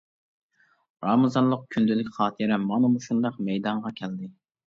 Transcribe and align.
رامىزانلىق 1.07 1.67
كۈندىلىك 1.75 2.09
خاتىرەم 2.17 2.65
مانا 2.71 2.91
مۇشۇنداق 2.95 3.39
مەيدانغا 3.51 3.93
كەلدى. 4.01 4.31